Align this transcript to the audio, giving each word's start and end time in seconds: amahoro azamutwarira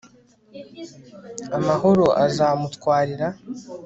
amahoro 1.57 2.05
azamutwarira 2.25 3.27